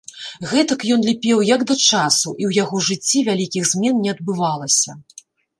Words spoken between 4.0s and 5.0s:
не адбывалася.